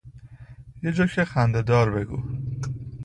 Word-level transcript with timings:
یه 0.83 0.91
جوک 0.91 1.23
خنده 1.23 1.61
دار 1.61 1.91
بگو 1.91 2.23